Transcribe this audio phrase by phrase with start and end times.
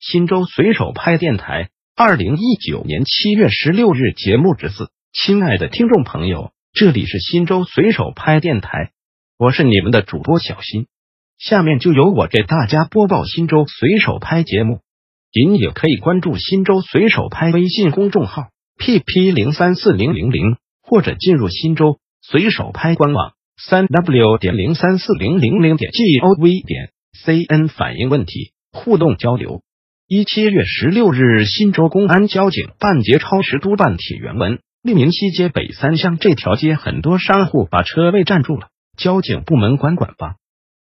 [0.00, 4.90] 新州随手拍电台，二零一九年七月十六日节目之四。
[5.12, 8.92] 亲爱的听众朋友，这里是新州随手拍电台，
[9.38, 10.86] 我是你们的主播小新。
[11.36, 14.82] 下面就由我给大家播报新州随手拍节目。
[15.32, 26.92] 您也可以关注新州随手拍微信公众号 pp 零三四零零零，或者进入新州随手拍官网三 w 点零三四零零零点 gov 点
[27.24, 29.62] cn 反映问题，互动交流。
[30.10, 40.36] 一七月十六日，新州公安交警办截超时督办帖原文：利民西街北三巷这条街，很多商户把车位占住了，交警部门管管吧。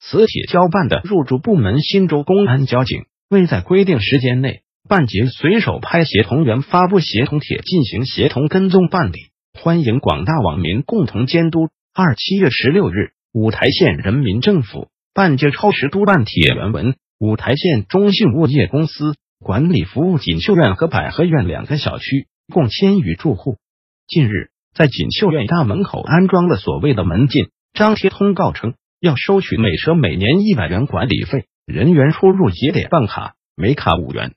[0.01, 3.05] 此帖交办的入驻部门新州公安交警。
[3.29, 11.69] 未在规定时间内办结，随手拍协同员发布协同帖进行协同跟踪办理，欢迎广大网民共同监督。
[11.93, 23.57] 二七月十六日，五台县人民政府办结超时督办帖原文：五台县中信物业公司管理服务锦绣苑和百合苑两个小区，共千余住户。
[24.07, 31.45] 近日，在锦绣苑大门口安装了所谓的门禁，张贴通告称要收取每车每年一百元管理费。
[31.65, 34.33] 人员出入也得办卡，每卡五元。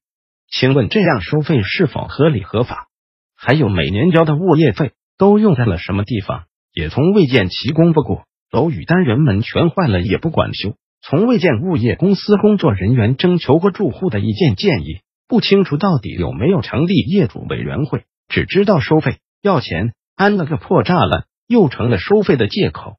[0.48, 2.88] 请问这样收费是否合理合法？
[3.36, 6.44] 还有每年交的物业费都用在了什么地方？
[6.72, 8.24] 也从未见其公布过。
[8.50, 10.74] 楼宇单元门全坏了也不管修，
[11.08, 22.96] 从未见物业公司工作人员征求过住户的意见建议，不清楚到底有没有成立业主委员会，只知道收费要钱，安了个破栅栏，又成了收费的借口。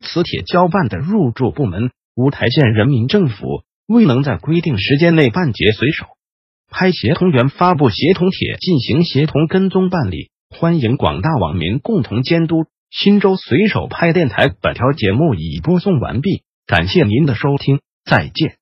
[0.00, 3.62] 此帖交办的入驻部门五台县人民政府。
[3.86, 6.06] 未能在规定时间内办结，随手
[6.70, 12.66] 拍协同员发布协同帖进行协同跟踪办理，欢迎广大网民共同监督。
[12.88, 18.59] 新州随手拍电台本条节目已播送完毕，感谢您的收听，再见。